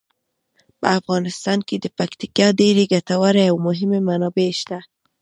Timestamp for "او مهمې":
3.51-3.99